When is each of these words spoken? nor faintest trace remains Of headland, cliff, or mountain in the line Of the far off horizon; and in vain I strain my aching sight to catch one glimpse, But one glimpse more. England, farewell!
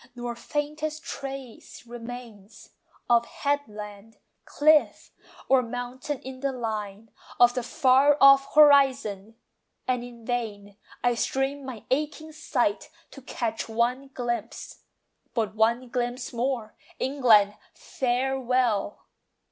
nor 0.15 0.35
faintest 0.35 1.03
trace 1.03 1.85
remains 1.85 2.71
Of 3.07 3.27
headland, 3.27 4.17
cliff, 4.45 5.11
or 5.47 5.61
mountain 5.61 6.17
in 6.23 6.39
the 6.39 6.51
line 6.51 7.11
Of 7.39 7.53
the 7.53 7.61
far 7.61 8.17
off 8.19 8.55
horizon; 8.55 9.35
and 9.87 10.03
in 10.03 10.25
vain 10.25 10.75
I 11.03 11.13
strain 11.13 11.63
my 11.67 11.85
aching 11.91 12.31
sight 12.31 12.89
to 13.11 13.21
catch 13.21 13.69
one 13.69 14.07
glimpse, 14.07 14.79
But 15.35 15.53
one 15.53 15.87
glimpse 15.89 16.33
more. 16.33 16.75
England, 16.97 17.55
farewell! 17.75 19.05